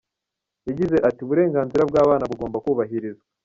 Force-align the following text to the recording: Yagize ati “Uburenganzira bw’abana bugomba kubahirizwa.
Yagize 0.67 0.95
ati 1.07 1.19
“Uburenganzira 1.21 1.83
bw’abana 1.89 2.27
bugomba 2.29 2.61
kubahirizwa. 2.65 3.25